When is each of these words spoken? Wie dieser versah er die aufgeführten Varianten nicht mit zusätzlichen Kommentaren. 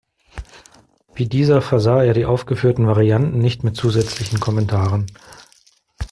Wie 1.13 1.27
dieser 1.29 1.61
versah 1.61 2.03
er 2.03 2.15
die 2.15 2.25
aufgeführten 2.25 2.87
Varianten 2.87 3.37
nicht 3.37 3.63
mit 3.63 3.75
zusätzlichen 3.77 4.39
Kommentaren. 4.39 5.05